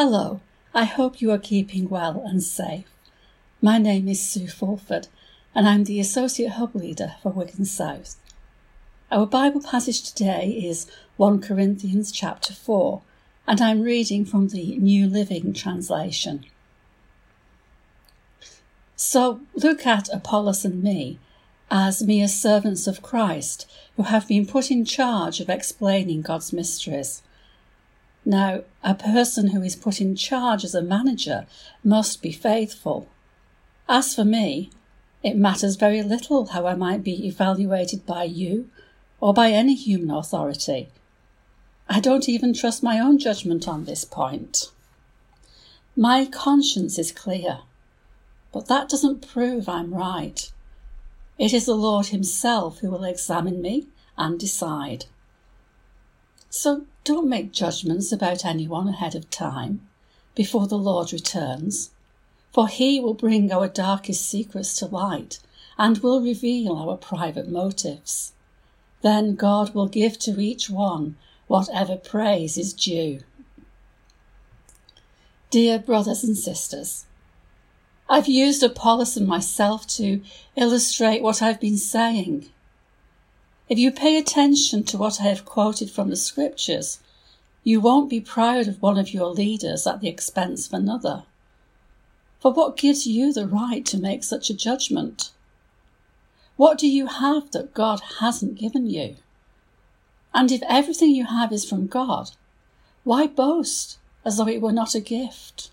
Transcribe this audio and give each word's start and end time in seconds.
Hello, 0.00 0.40
I 0.72 0.84
hope 0.84 1.20
you 1.20 1.32
are 1.32 1.38
keeping 1.38 1.88
well 1.88 2.22
and 2.24 2.40
safe. 2.40 2.86
My 3.60 3.78
name 3.78 4.06
is 4.06 4.22
Sue 4.22 4.46
Fulford, 4.46 5.08
and 5.56 5.68
I'm 5.68 5.82
the 5.82 5.98
Associate 5.98 6.52
Hub 6.52 6.76
Leader 6.76 7.16
for 7.20 7.30
Wigan 7.32 7.64
South. 7.64 8.14
Our 9.10 9.26
Bible 9.26 9.60
passage 9.60 10.12
today 10.12 10.50
is 10.50 10.88
1 11.16 11.40
Corinthians 11.40 12.12
chapter 12.12 12.54
4, 12.54 13.02
and 13.48 13.60
I'm 13.60 13.82
reading 13.82 14.24
from 14.24 14.50
the 14.50 14.78
New 14.78 15.08
Living 15.08 15.52
Translation. 15.52 16.44
So 18.94 19.40
look 19.56 19.84
at 19.84 20.08
Apollos 20.14 20.64
and 20.64 20.80
me 20.80 21.18
as 21.72 22.04
mere 22.04 22.28
servants 22.28 22.86
of 22.86 23.02
Christ 23.02 23.68
who 23.96 24.04
have 24.04 24.28
been 24.28 24.46
put 24.46 24.70
in 24.70 24.84
charge 24.84 25.40
of 25.40 25.50
explaining 25.50 26.22
God's 26.22 26.52
mysteries. 26.52 27.22
Now, 28.24 28.62
a 28.82 28.94
person 28.94 29.48
who 29.48 29.62
is 29.62 29.76
put 29.76 30.00
in 30.00 30.16
charge 30.16 30.64
as 30.64 30.74
a 30.74 30.82
manager 30.82 31.46
must 31.82 32.20
be 32.20 32.32
faithful. 32.32 33.08
As 33.88 34.14
for 34.14 34.24
me, 34.24 34.70
it 35.22 35.36
matters 35.36 35.76
very 35.76 36.02
little 36.02 36.46
how 36.46 36.66
I 36.66 36.74
might 36.74 37.02
be 37.02 37.26
evaluated 37.26 38.06
by 38.06 38.24
you 38.24 38.70
or 39.20 39.34
by 39.34 39.50
any 39.50 39.74
human 39.74 40.10
authority. 40.10 40.88
I 41.88 42.00
don't 42.00 42.28
even 42.28 42.52
trust 42.52 42.82
my 42.82 42.98
own 42.98 43.18
judgment 43.18 43.66
on 43.66 43.84
this 43.84 44.04
point. 44.04 44.70
My 45.96 46.26
conscience 46.26 46.98
is 46.98 47.10
clear, 47.10 47.60
but 48.52 48.66
that 48.66 48.88
doesn't 48.88 49.26
prove 49.26 49.68
I'm 49.68 49.94
right. 49.94 50.52
It 51.38 51.52
is 51.52 51.66
the 51.66 51.74
Lord 51.74 52.06
Himself 52.06 52.80
who 52.80 52.90
will 52.90 53.04
examine 53.04 53.62
me 53.62 53.86
and 54.16 54.38
decide. 54.38 55.06
So 56.50 56.86
don't 57.04 57.28
make 57.28 57.52
judgments 57.52 58.10
about 58.10 58.44
anyone 58.44 58.88
ahead 58.88 59.14
of 59.14 59.30
time, 59.30 59.86
before 60.34 60.66
the 60.66 60.78
Lord 60.78 61.12
returns, 61.12 61.90
for 62.52 62.68
He 62.68 63.00
will 63.00 63.14
bring 63.14 63.52
our 63.52 63.68
darkest 63.68 64.28
secrets 64.28 64.74
to 64.76 64.86
light 64.86 65.40
and 65.76 65.98
will 65.98 66.20
reveal 66.20 66.76
our 66.76 66.96
private 66.96 67.48
motives. 67.48 68.32
Then 69.02 69.34
God 69.34 69.74
will 69.74 69.88
give 69.88 70.18
to 70.20 70.40
each 70.40 70.68
one 70.70 71.16
whatever 71.46 71.96
praise 71.96 72.58
is 72.58 72.72
due. 72.72 73.20
Dear 75.50 75.78
brothers 75.78 76.24
and 76.24 76.36
sisters, 76.36 77.06
I've 78.08 78.28
used 78.28 78.62
Apollos 78.62 79.16
and 79.16 79.26
myself 79.26 79.86
to 79.98 80.22
illustrate 80.56 81.22
what 81.22 81.42
I've 81.42 81.60
been 81.60 81.78
saying 81.78 82.50
if 83.68 83.78
you 83.78 83.92
pay 83.92 84.16
attention 84.16 84.82
to 84.84 84.96
what 84.96 85.20
I 85.20 85.24
have 85.24 85.44
quoted 85.44 85.90
from 85.90 86.08
the 86.08 86.16
scriptures, 86.16 87.00
you 87.62 87.80
won't 87.82 88.08
be 88.08 88.20
proud 88.20 88.66
of 88.66 88.80
one 88.80 88.96
of 88.96 89.12
your 89.12 89.26
leaders 89.26 89.86
at 89.86 90.00
the 90.00 90.08
expense 90.08 90.66
of 90.66 90.72
another. 90.72 91.24
For 92.40 92.50
what 92.50 92.78
gives 92.78 93.06
you 93.06 93.30
the 93.30 93.46
right 93.46 93.84
to 93.86 93.98
make 93.98 94.24
such 94.24 94.48
a 94.48 94.56
judgment? 94.56 95.32
What 96.56 96.78
do 96.78 96.88
you 96.88 97.08
have 97.08 97.50
that 97.50 97.74
God 97.74 98.00
hasn't 98.20 98.58
given 98.58 98.88
you? 98.88 99.16
And 100.32 100.50
if 100.50 100.62
everything 100.66 101.10
you 101.10 101.26
have 101.26 101.52
is 101.52 101.68
from 101.68 101.88
God, 101.88 102.30
why 103.04 103.26
boast 103.26 103.98
as 104.24 104.38
though 104.38 104.48
it 104.48 104.62
were 104.62 104.72
not 104.72 104.94
a 104.94 105.00
gift? 105.00 105.70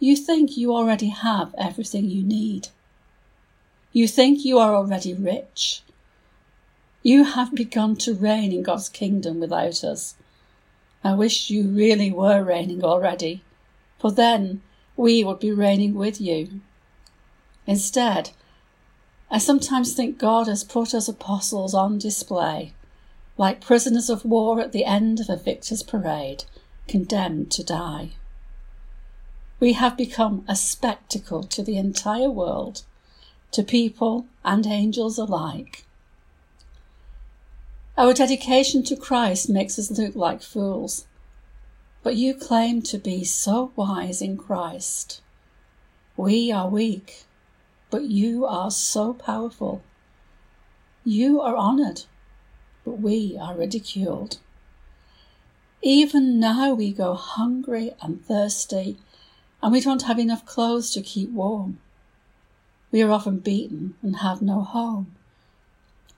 You 0.00 0.16
think 0.16 0.56
you 0.56 0.74
already 0.74 1.10
have 1.10 1.54
everything 1.56 2.06
you 2.06 2.24
need. 2.24 2.68
You 3.92 4.08
think 4.08 4.44
you 4.44 4.58
are 4.58 4.74
already 4.74 5.14
rich 5.14 5.82
you 7.02 7.24
have 7.24 7.54
begun 7.54 7.96
to 7.96 8.14
reign 8.14 8.52
in 8.52 8.62
God's 8.62 8.88
kingdom 8.88 9.40
without 9.40 9.82
us. 9.82 10.14
I 11.02 11.14
wish 11.14 11.50
you 11.50 11.66
really 11.68 12.12
were 12.12 12.44
reigning 12.44 12.84
already, 12.84 13.42
for 13.98 14.12
then 14.12 14.62
we 14.96 15.24
would 15.24 15.40
be 15.40 15.50
reigning 15.50 15.94
with 15.94 16.20
you. 16.20 16.60
Instead, 17.66 18.30
I 19.30 19.38
sometimes 19.38 19.94
think 19.94 20.18
God 20.18 20.46
has 20.46 20.62
put 20.62 20.94
us 20.94 21.08
apostles 21.08 21.74
on 21.74 21.98
display, 21.98 22.74
like 23.36 23.60
prisoners 23.60 24.08
of 24.08 24.24
war 24.24 24.60
at 24.60 24.72
the 24.72 24.84
end 24.84 25.18
of 25.18 25.28
a 25.28 25.36
victor's 25.36 25.82
parade, 25.82 26.44
condemned 26.86 27.50
to 27.52 27.64
die. 27.64 28.10
We 29.58 29.72
have 29.72 29.96
become 29.96 30.44
a 30.46 30.54
spectacle 30.54 31.42
to 31.44 31.62
the 31.62 31.78
entire 31.78 32.30
world, 32.30 32.82
to 33.52 33.62
people 33.62 34.26
and 34.44 34.66
angels 34.66 35.18
alike. 35.18 35.84
Our 38.02 38.12
dedication 38.12 38.82
to 38.86 38.96
Christ 38.96 39.48
makes 39.48 39.78
us 39.78 39.88
look 39.92 40.16
like 40.16 40.42
fools. 40.42 41.06
But 42.02 42.16
you 42.16 42.34
claim 42.34 42.82
to 42.82 42.98
be 42.98 43.22
so 43.22 43.70
wise 43.76 44.20
in 44.20 44.36
Christ. 44.36 45.22
We 46.16 46.50
are 46.50 46.68
weak, 46.68 47.26
but 47.90 48.02
you 48.02 48.44
are 48.44 48.72
so 48.72 49.14
powerful. 49.14 49.84
You 51.04 51.40
are 51.40 51.56
honoured, 51.56 52.02
but 52.84 52.98
we 52.98 53.38
are 53.40 53.54
ridiculed. 53.54 54.38
Even 55.80 56.40
now 56.40 56.74
we 56.74 56.92
go 56.92 57.14
hungry 57.14 57.92
and 58.02 58.20
thirsty, 58.26 58.96
and 59.62 59.72
we 59.72 59.80
don't 59.80 60.02
have 60.02 60.18
enough 60.18 60.44
clothes 60.44 60.90
to 60.94 61.02
keep 61.02 61.30
warm. 61.30 61.78
We 62.90 63.00
are 63.02 63.12
often 63.12 63.38
beaten 63.38 63.94
and 64.02 64.16
have 64.16 64.42
no 64.42 64.62
home. 64.62 65.14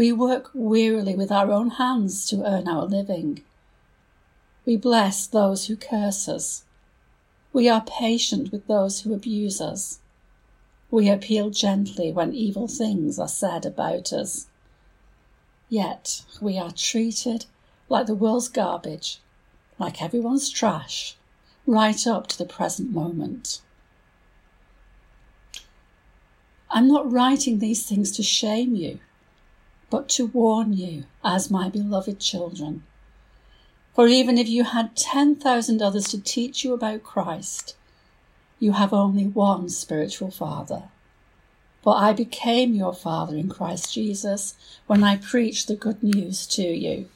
We 0.00 0.12
work 0.12 0.50
wearily 0.54 1.14
with 1.14 1.30
our 1.30 1.52
own 1.52 1.72
hands 1.72 2.24
to 2.28 2.42
earn 2.42 2.66
our 2.66 2.86
living. 2.86 3.42
We 4.64 4.78
bless 4.78 5.26
those 5.26 5.66
who 5.66 5.76
curse 5.76 6.26
us. 6.26 6.64
We 7.52 7.68
are 7.68 7.84
patient 7.84 8.50
with 8.50 8.66
those 8.66 9.02
who 9.02 9.12
abuse 9.12 9.60
us. 9.60 9.98
We 10.90 11.10
appeal 11.10 11.50
gently 11.50 12.10
when 12.12 12.32
evil 12.32 12.66
things 12.66 13.18
are 13.18 13.28
said 13.28 13.66
about 13.66 14.10
us. 14.10 14.46
Yet 15.68 16.22
we 16.40 16.58
are 16.58 16.72
treated 16.72 17.44
like 17.90 18.06
the 18.06 18.14
world's 18.14 18.48
garbage, 18.48 19.18
like 19.78 20.00
everyone's 20.00 20.48
trash, 20.48 21.14
right 21.66 22.06
up 22.06 22.26
to 22.28 22.38
the 22.38 22.46
present 22.46 22.90
moment. 22.90 23.60
I'm 26.70 26.88
not 26.88 27.12
writing 27.12 27.58
these 27.58 27.86
things 27.86 28.10
to 28.12 28.22
shame 28.22 28.74
you 28.74 28.98
but 29.90 30.08
to 30.08 30.26
warn 30.28 30.72
you 30.72 31.04
as 31.24 31.50
my 31.50 31.68
beloved 31.68 32.20
children. 32.20 32.84
For 33.94 34.06
even 34.06 34.38
if 34.38 34.48
you 34.48 34.64
had 34.64 34.96
10,000 34.96 35.82
others 35.82 36.08
to 36.08 36.20
teach 36.20 36.64
you 36.64 36.72
about 36.72 37.02
Christ, 37.02 37.74
you 38.60 38.72
have 38.72 38.92
only 38.92 39.26
one 39.26 39.68
spiritual 39.68 40.30
father. 40.30 40.84
For 41.82 41.96
I 41.96 42.12
became 42.12 42.74
your 42.74 42.94
father 42.94 43.36
in 43.36 43.48
Christ 43.48 43.92
Jesus 43.92 44.54
when 44.86 45.02
I 45.02 45.16
preached 45.16 45.66
the 45.66 45.76
good 45.76 46.02
news 46.02 46.46
to 46.48 46.62
you. 46.62 47.08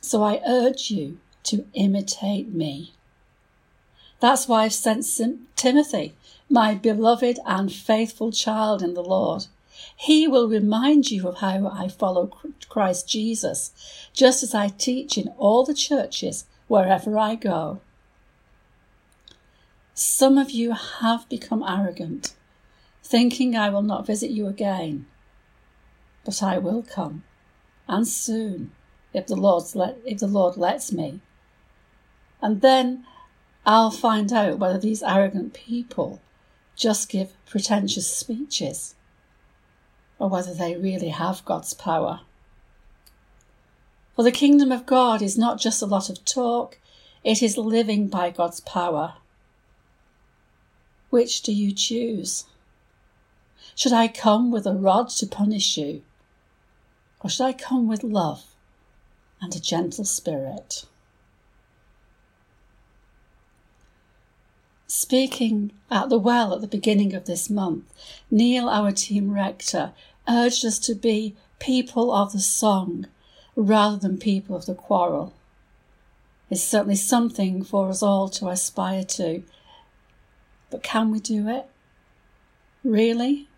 So 0.00 0.22
I 0.24 0.40
urge 0.46 0.90
you 0.90 1.18
to 1.44 1.66
imitate 1.74 2.52
me. 2.52 2.94
That's 4.18 4.48
why 4.48 4.64
I've 4.64 4.74
sent 4.74 5.06
Timothy, 5.56 6.14
my 6.48 6.74
beloved 6.74 7.38
and 7.46 7.72
faithful 7.72 8.32
child 8.32 8.82
in 8.82 8.94
the 8.94 9.02
Lord 9.02 9.46
he 9.96 10.26
will 10.26 10.48
remind 10.48 11.10
you 11.10 11.28
of 11.28 11.36
how 11.36 11.68
I 11.68 11.88
follow 11.88 12.30
Christ 12.68 13.08
Jesus, 13.08 13.72
just 14.12 14.42
as 14.42 14.54
I 14.54 14.68
teach 14.68 15.18
in 15.18 15.28
all 15.36 15.64
the 15.64 15.74
churches 15.74 16.46
wherever 16.68 17.18
I 17.18 17.34
go. 17.34 17.80
Some 19.94 20.38
of 20.38 20.50
you 20.50 20.72
have 20.72 21.28
become 21.28 21.62
arrogant, 21.66 22.34
thinking 23.02 23.56
I 23.56 23.68
will 23.68 23.82
not 23.82 24.06
visit 24.06 24.30
you 24.30 24.46
again. 24.46 25.06
But 26.24 26.42
I 26.42 26.58
will 26.58 26.82
come, 26.82 27.24
and 27.86 28.06
soon, 28.06 28.72
if 29.12 29.26
the, 29.26 29.36
Lord's 29.36 29.74
let, 29.74 29.98
if 30.04 30.20
the 30.20 30.26
Lord 30.26 30.56
lets 30.56 30.92
me. 30.92 31.20
And 32.40 32.62
then 32.62 33.04
I'll 33.66 33.90
find 33.90 34.32
out 34.32 34.58
whether 34.58 34.78
these 34.78 35.02
arrogant 35.02 35.52
people 35.52 36.20
just 36.76 37.10
give 37.10 37.32
pretentious 37.44 38.10
speeches 38.10 38.94
or 40.20 40.28
whether 40.28 40.54
they 40.54 40.76
really 40.76 41.08
have 41.08 41.44
God's 41.44 41.74
power. 41.74 42.20
For 44.14 44.22
the 44.22 44.30
kingdom 44.30 44.70
of 44.70 44.86
God 44.86 45.22
is 45.22 45.38
not 45.38 45.58
just 45.58 45.80
a 45.80 45.86
lot 45.86 46.10
of 46.10 46.24
talk, 46.24 46.78
it 47.24 47.42
is 47.42 47.56
living 47.56 48.06
by 48.08 48.30
God's 48.30 48.60
power. 48.60 49.14
Which 51.08 51.40
do 51.40 51.52
you 51.52 51.72
choose? 51.72 52.44
Should 53.74 53.94
I 53.94 54.08
come 54.08 54.50
with 54.50 54.66
a 54.66 54.74
rod 54.74 55.08
to 55.08 55.26
punish 55.26 55.78
you? 55.78 56.02
Or 57.20 57.30
should 57.30 57.44
I 57.46 57.52
come 57.54 57.88
with 57.88 58.04
love 58.04 58.44
and 59.40 59.56
a 59.56 59.60
gentle 59.60 60.04
spirit? 60.04 60.84
Speaking 64.86 65.70
at 65.90 66.08
the 66.08 66.18
well 66.18 66.52
at 66.52 66.60
the 66.60 66.66
beginning 66.66 67.14
of 67.14 67.24
this 67.24 67.48
month, 67.48 67.84
Neil, 68.30 68.68
our 68.68 68.90
team 68.90 69.32
rector, 69.32 69.92
urged 70.28 70.64
us 70.64 70.78
to 70.80 70.94
be 70.94 71.36
people 71.58 72.12
of 72.12 72.32
the 72.32 72.40
song 72.40 73.06
rather 73.56 73.96
than 73.96 74.18
people 74.18 74.56
of 74.56 74.66
the 74.66 74.74
quarrel. 74.74 75.32
It's 76.50 76.62
certainly 76.62 76.96
something 76.96 77.62
for 77.62 77.88
us 77.88 78.02
all 78.02 78.28
to 78.30 78.48
aspire 78.48 79.04
to. 79.04 79.42
But 80.70 80.82
can 80.82 81.10
we 81.10 81.20
do 81.20 81.48
it? 81.48 81.66
Really? 82.82 83.48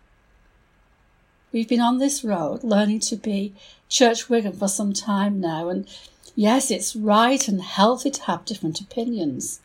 We've 1.51 1.69
been 1.69 1.81
on 1.81 1.99
this 1.99 2.23
road 2.23 2.63
learning 2.63 3.01
to 3.01 3.15
be 3.15 3.53
Church 3.87 4.27
Wigan 4.27 4.53
for 4.53 4.67
some 4.67 4.91
time 4.91 5.39
now, 5.39 5.69
and 5.69 5.87
yes, 6.35 6.71
it's 6.71 6.95
right 6.95 7.47
and 7.47 7.61
healthy 7.61 8.09
to 8.09 8.23
have 8.23 8.45
different 8.45 8.81
opinions, 8.81 9.59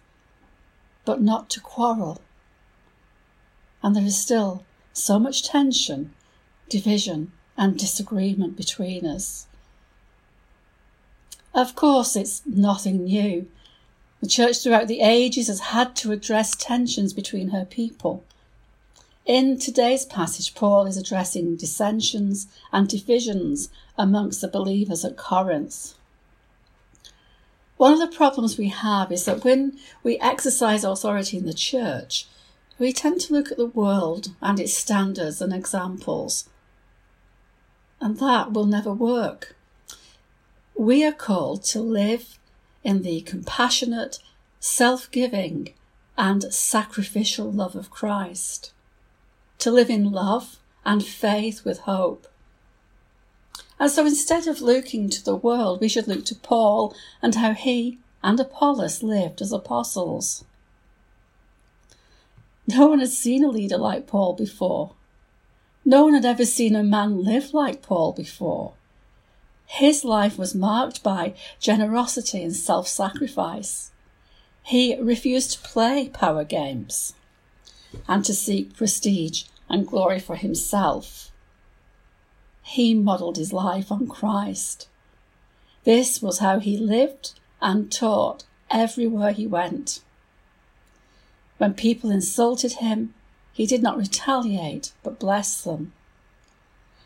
but 1.06 1.22
not 1.22 1.48
to 1.50 1.60
quarrel. 1.60 2.20
And 3.82 3.96
there 3.96 4.04
is 4.04 4.20
still 4.20 4.64
so 4.92 5.18
much 5.18 5.42
tension, 5.48 6.12
division, 6.68 7.32
and 7.56 7.78
disagreement 7.78 8.56
between 8.56 9.04
us. 9.04 9.46
Of 11.54 11.74
course, 11.74 12.14
it's 12.14 12.42
nothing 12.46 13.04
new. 13.04 13.48
The 14.20 14.28
church 14.28 14.62
throughout 14.62 14.88
the 14.88 15.00
ages 15.00 15.48
has 15.48 15.60
had 15.60 15.96
to 15.96 16.12
address 16.12 16.54
tensions 16.54 17.12
between 17.12 17.48
her 17.48 17.64
people. 17.64 18.24
In 19.26 19.58
today's 19.58 20.06
passage, 20.06 20.54
Paul 20.54 20.86
is 20.86 20.96
addressing 20.96 21.56
dissensions 21.56 22.46
and 22.72 22.88
divisions 22.88 23.68
amongst 23.96 24.40
the 24.40 24.48
believers 24.48 25.04
at 25.04 25.16
Corinth. 25.16 25.94
One 27.76 27.92
of 27.92 27.98
the 27.98 28.16
problems 28.16 28.58
we 28.58 28.68
have 28.68 29.12
is 29.12 29.24
that 29.26 29.44
when 29.44 29.78
we 30.02 30.18
exercise 30.18 30.82
authority 30.82 31.36
in 31.36 31.46
the 31.46 31.54
church, 31.54 32.26
we 32.78 32.92
tend 32.92 33.20
to 33.22 33.32
look 33.32 33.52
at 33.52 33.58
the 33.58 33.66
world 33.66 34.28
and 34.40 34.58
its 34.58 34.74
standards 34.74 35.40
and 35.40 35.52
examples. 35.52 36.48
And 38.00 38.18
that 38.18 38.52
will 38.52 38.66
never 38.66 38.92
work. 38.92 39.56
We 40.74 41.04
are 41.04 41.12
called 41.12 41.64
to 41.64 41.80
live 41.80 42.38
in 42.84 43.02
the 43.02 43.20
compassionate, 43.22 44.18
self 44.60 45.10
giving, 45.10 45.74
and 46.16 46.52
sacrificial 46.52 47.50
love 47.50 47.74
of 47.74 47.90
Christ 47.90 48.72
to 49.58 49.70
live 49.70 49.90
in 49.90 50.10
love 50.12 50.58
and 50.84 51.04
faith 51.04 51.64
with 51.64 51.80
hope. 51.80 52.26
And 53.78 53.90
so 53.90 54.06
instead 54.06 54.46
of 54.46 54.60
looking 54.60 55.08
to 55.10 55.24
the 55.24 55.36
world, 55.36 55.80
we 55.80 55.88
should 55.88 56.08
look 56.08 56.24
to 56.26 56.34
Paul 56.34 56.94
and 57.22 57.34
how 57.34 57.52
he 57.52 57.98
and 58.22 58.38
Apollos 58.40 59.02
lived 59.02 59.40
as 59.40 59.52
apostles. 59.52 60.44
No 62.66 62.88
one 62.88 62.98
had 62.98 63.10
seen 63.10 63.44
a 63.44 63.48
leader 63.48 63.78
like 63.78 64.06
Paul 64.06 64.34
before. 64.34 64.92
No 65.88 66.04
one 66.04 66.12
had 66.12 66.26
ever 66.26 66.44
seen 66.44 66.76
a 66.76 66.82
man 66.82 67.24
live 67.24 67.54
like 67.54 67.80
Paul 67.80 68.12
before. 68.12 68.74
His 69.64 70.04
life 70.04 70.36
was 70.36 70.54
marked 70.54 71.02
by 71.02 71.32
generosity 71.60 72.42
and 72.42 72.54
self 72.54 72.86
sacrifice. 72.86 73.90
He 74.62 75.00
refused 75.00 75.52
to 75.52 75.66
play 75.66 76.10
power 76.10 76.44
games 76.44 77.14
and 78.06 78.22
to 78.26 78.34
seek 78.34 78.76
prestige 78.76 79.44
and 79.66 79.86
glory 79.86 80.20
for 80.20 80.36
himself. 80.36 81.30
He 82.62 82.92
modelled 82.92 83.38
his 83.38 83.54
life 83.54 83.90
on 83.90 84.08
Christ. 84.08 84.88
This 85.84 86.20
was 86.20 86.40
how 86.40 86.58
he 86.58 86.76
lived 86.76 87.32
and 87.62 87.90
taught 87.90 88.44
everywhere 88.70 89.32
he 89.32 89.46
went. 89.46 90.00
When 91.56 91.72
people 91.72 92.10
insulted 92.10 92.72
him, 92.72 93.14
he 93.58 93.66
did 93.66 93.82
not 93.82 93.98
retaliate 93.98 94.92
but 95.02 95.18
blessed 95.18 95.64
them. 95.64 95.92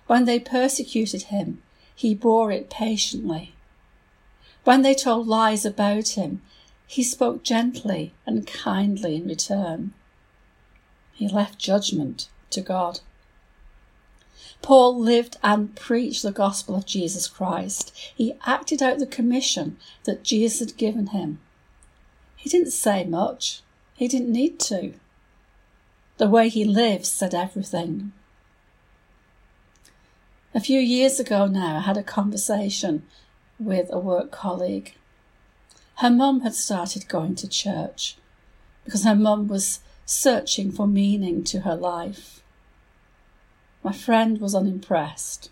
When 0.07 0.27
they 0.27 0.39
persecuted 0.39 1.23
him, 1.23 1.63
he 1.95 2.15
bore 2.15 2.53
it 2.53 2.69
patiently. 2.69 3.55
When 4.65 4.83
they 4.83 4.95
told 4.95 5.27
lies 5.27 5.65
about 5.65 6.09
him, 6.09 6.43
he 6.87 7.03
spoke 7.03 7.43
gently 7.43 8.13
and 8.27 8.47
kindly 8.47 9.17
in 9.17 9.27
return. 9.27 9.95
He 11.15 11.27
left 11.27 11.59
judgment 11.59 12.29
to 12.51 12.61
God. 12.61 13.01
Paul 14.61 15.01
lived 15.01 15.39
and 15.43 15.75
preached 15.75 16.23
the 16.23 16.33
gospel 16.33 16.77
of 16.77 16.85
Jesus 16.85 17.29
Christ. 17.29 17.97
He 18.15 18.35
acted 18.45 18.83
out 18.83 18.99
the 18.99 19.07
commission 19.07 19.79
that 20.05 20.23
Jesus 20.23 20.59
had 20.59 20.77
given 20.77 21.07
him. 21.07 21.39
He 22.37 22.51
didn't 22.51 22.73
say 22.73 23.05
much, 23.05 23.63
he 23.95 24.07
didn't 24.07 24.31
need 24.31 24.61
to. 24.61 24.93
The 26.23 26.29
way 26.29 26.49
he 26.49 26.65
lives 26.65 27.09
said 27.09 27.35
everything. 27.35 28.13
A 30.55 30.61
few 30.61 30.79
years 30.79 31.19
ago 31.19 31.47
now, 31.47 31.79
I 31.79 31.81
had 31.81 31.97
a 31.97 32.05
conversation 32.05 33.03
with 33.59 33.93
a 33.93 33.99
work 33.99 34.31
colleague. 34.31 34.95
Her 35.97 36.11
mum 36.11 36.43
had 36.43 36.55
started 36.55 37.09
going 37.09 37.35
to 37.35 37.49
church 37.49 38.19
because 38.85 39.03
her 39.03 39.17
mum 39.17 39.49
was 39.49 39.81
searching 40.07 40.71
for 40.71 40.87
meaning 40.87 41.43
to 41.43 41.63
her 41.63 41.75
life. 41.75 42.45
My 43.83 43.93
friend 43.93 44.41
was 44.41 44.55
unimpressed. 44.55 45.51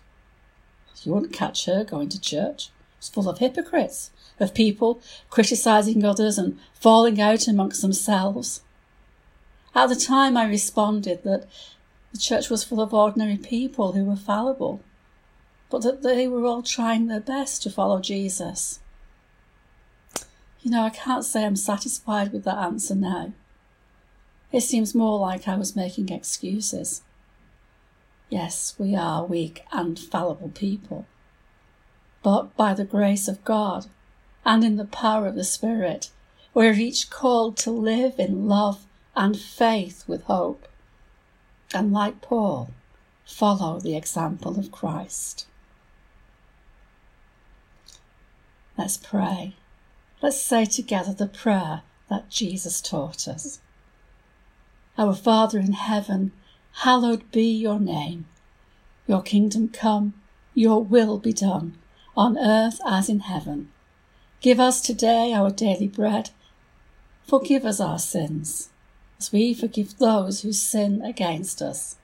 You 1.03 1.11
wouldn't 1.11 1.33
catch 1.33 1.65
her 1.65 1.83
going 1.83 2.07
to 2.07 2.21
church. 2.21 2.69
It's 2.97 3.09
full 3.09 3.27
of 3.27 3.39
hypocrites, 3.39 4.11
of 4.39 4.53
people 4.53 5.01
criticising 5.29 6.05
others 6.05 6.37
and 6.37 6.57
falling 6.73 7.19
out 7.19 7.49
amongst 7.49 7.81
themselves. 7.81 8.61
At 9.73 9.87
the 9.87 9.95
time, 9.95 10.35
I 10.35 10.45
responded 10.47 11.23
that 11.23 11.47
the 12.11 12.17
church 12.17 12.49
was 12.49 12.63
full 12.63 12.81
of 12.81 12.93
ordinary 12.93 13.37
people 13.37 13.93
who 13.93 14.03
were 14.03 14.17
fallible, 14.17 14.81
but 15.69 15.81
that 15.83 16.03
they 16.03 16.27
were 16.27 16.45
all 16.45 16.61
trying 16.61 17.07
their 17.07 17.21
best 17.21 17.63
to 17.63 17.69
follow 17.69 18.01
Jesus. 18.01 18.79
You 20.61 20.71
know, 20.71 20.83
I 20.83 20.89
can't 20.89 21.25
say 21.25 21.45
I'm 21.45 21.55
satisfied 21.55 22.33
with 22.33 22.43
that 22.43 22.57
answer 22.57 22.95
now. 22.95 23.33
It 24.51 24.61
seems 24.61 24.93
more 24.93 25.17
like 25.17 25.47
I 25.47 25.55
was 25.55 25.75
making 25.75 26.09
excuses. 26.09 27.01
Yes, 28.29 28.75
we 28.77 28.95
are 28.95 29.25
weak 29.25 29.63
and 29.71 29.97
fallible 29.97 30.49
people. 30.49 31.05
But 32.21 32.55
by 32.57 32.73
the 32.73 32.85
grace 32.85 33.27
of 33.27 33.43
God 33.45 33.87
and 34.45 34.63
in 34.63 34.75
the 34.75 34.85
power 34.85 35.27
of 35.27 35.35
the 35.35 35.43
Spirit, 35.43 36.11
we're 36.53 36.73
each 36.73 37.09
called 37.09 37.57
to 37.57 37.71
live 37.71 38.19
in 38.19 38.47
love 38.47 38.85
and 39.15 39.37
faith 39.39 40.03
with 40.07 40.23
hope. 40.23 40.67
And 41.73 41.91
like 41.91 42.21
Paul, 42.21 42.71
follow 43.25 43.79
the 43.79 43.95
example 43.95 44.59
of 44.59 44.71
Christ. 44.71 45.45
Let's 48.77 48.97
pray. 48.97 49.55
Let's 50.21 50.41
say 50.41 50.65
together 50.65 51.13
the 51.13 51.27
prayer 51.27 51.83
that 52.09 52.29
Jesus 52.29 52.81
taught 52.81 53.27
us. 53.27 53.59
Our 54.97 55.13
Father 55.13 55.59
in 55.59 55.73
heaven, 55.73 56.31
hallowed 56.73 57.31
be 57.31 57.51
your 57.51 57.79
name. 57.79 58.25
Your 59.07 59.21
kingdom 59.21 59.69
come, 59.69 60.13
your 60.53 60.83
will 60.83 61.17
be 61.17 61.31
done, 61.31 61.77
on 62.15 62.37
earth 62.37 62.79
as 62.85 63.07
in 63.07 63.21
heaven. 63.21 63.71
Give 64.41 64.59
us 64.59 64.81
today 64.81 65.33
our 65.33 65.51
daily 65.51 65.87
bread. 65.87 66.31
Forgive 67.23 67.65
us 67.65 67.79
our 67.79 67.99
sins, 67.99 68.70
as 69.21 69.31
we 69.31 69.53
forgive 69.53 69.99
those 69.99 70.41
who 70.41 70.51
sin 70.51 70.99
against 71.03 71.61
us. 71.61 71.95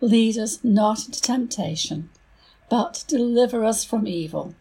Lead 0.00 0.38
us 0.38 0.62
not 0.62 1.04
into 1.04 1.20
temptation, 1.20 2.08
but 2.70 3.02
deliver 3.08 3.64
us 3.64 3.84
from 3.84 4.06
evil. 4.06 4.54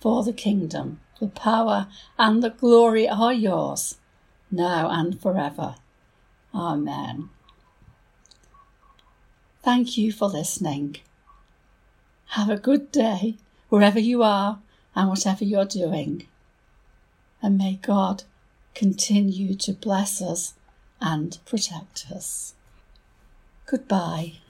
For 0.00 0.24
the 0.24 0.32
kingdom, 0.32 0.98
the 1.20 1.28
power, 1.28 1.86
and 2.18 2.42
the 2.42 2.50
glory 2.50 3.08
are 3.08 3.32
yours, 3.32 3.98
now 4.50 4.90
and 4.90 5.20
forever. 5.20 5.76
Amen. 6.52 7.28
Thank 9.62 9.96
you 9.96 10.10
for 10.10 10.26
listening. 10.26 10.96
Have 12.30 12.50
a 12.50 12.56
good 12.56 12.90
day 12.90 13.36
wherever 13.68 14.00
you 14.00 14.24
are 14.24 14.58
and 14.96 15.08
whatever 15.08 15.44
you're 15.44 15.64
doing. 15.64 16.26
And 17.40 17.58
may 17.58 17.78
God 17.80 18.24
continue 18.74 19.54
to 19.54 19.72
bless 19.72 20.20
us 20.20 20.54
and 21.02 21.38
protect 21.44 22.06
us. 22.14 22.54
Goodbye. 23.66 24.41